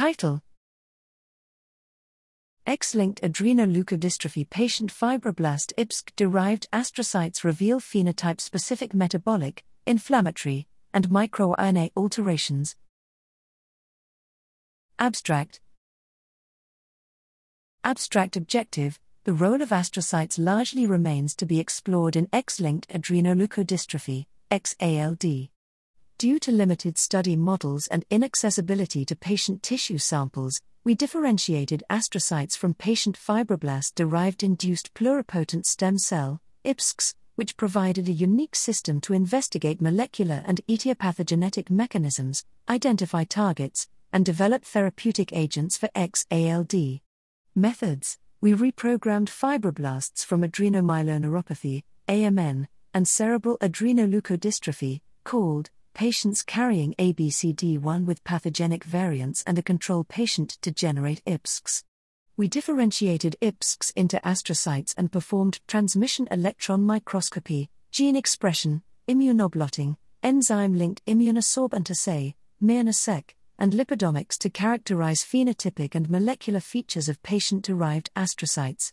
[0.00, 0.40] Title
[2.64, 11.90] X linked adrenoleukodystrophy patient fibroblast IPSC derived astrocytes reveal phenotype specific metabolic, inflammatory, and microRNA
[11.98, 12.76] alterations.
[14.98, 15.60] Abstract
[17.84, 24.24] Abstract objective The role of astrocytes largely remains to be explored in X linked adrenoleukodystrophy,
[24.50, 25.50] XALD.
[26.20, 32.74] Due to limited study models and inaccessibility to patient tissue samples, we differentiated astrocytes from
[32.74, 39.80] patient fibroblast derived induced pluripotent stem cell, IPSCs, which provided a unique system to investigate
[39.80, 47.00] molecular and etiopathogenetic mechanisms, identify targets, and develop therapeutic agents for XALD.
[47.54, 58.24] Methods We reprogrammed fibroblasts from adrenomyeloneuropathy, AMN, and cerebral adrenoleukodystrophy, cALD patients carrying ABCD1 with
[58.24, 61.84] pathogenic variants and a control patient to generate IPSCs.
[62.36, 71.04] We differentiated IPSCs into astrocytes and performed transmission electron microscopy, gene expression, immunoblotting, enzyme linked
[71.06, 78.92] immunosorbent assay, MIRNASEQ, and lipidomics to characterize phenotypic and molecular features of patient derived astrocytes.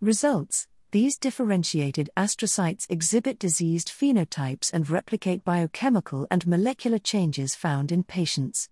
[0.00, 8.04] Results these differentiated astrocytes exhibit diseased phenotypes and replicate biochemical and molecular changes found in
[8.04, 8.68] patients.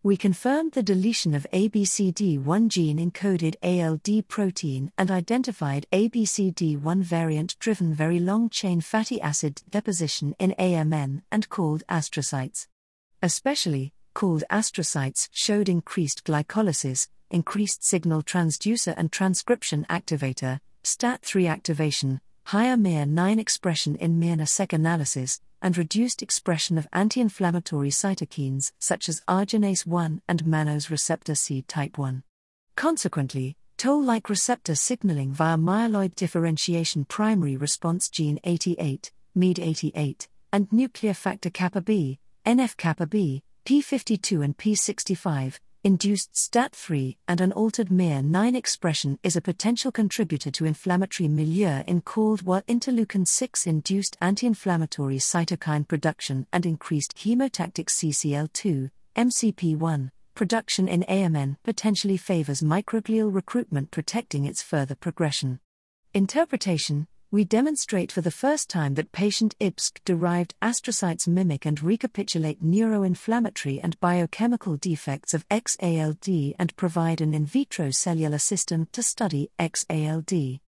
[0.00, 7.92] We confirmed the deletion of ABCD1 gene encoded ALD protein and identified ABCD1 variant driven
[7.92, 12.68] very long chain fatty acid deposition in AMN and cALD astrocytes.
[13.20, 22.76] Especially, cALD astrocytes showed increased glycolysis, increased signal transducer and transcription activator, STAT3 activation, higher
[22.76, 29.86] MIR9 expression in MIRNASEQ analysis, and reduced expression of anti inflammatory cytokines such as arginase
[29.86, 32.22] 1 and mannose receptor C type 1.
[32.76, 41.14] Consequently, toll like receptor signaling via myeloid differentiation primary response gene 88, MyD88, and nuclear
[41.14, 48.56] factor kappa B, NF kappa B, P52 and P65, induced STAT3 and an altered MIR9
[48.56, 54.46] expression is a potential contributor to inflammatory milieu in cALD war interleukin 6 induced anti
[54.46, 63.90] inflammatory cytokine production and increased chemotactic CCL2, MCP1, production in AMN potentially favors microglial recruitment,
[63.90, 65.60] protecting its further progression.
[66.14, 72.62] Interpretation we demonstrate for the first time that patient IPSC derived astrocytes mimic and recapitulate
[72.62, 79.50] neuroinflammatory and biochemical defects of XALD and provide an in vitro cellular system to study
[79.58, 80.60] XALD.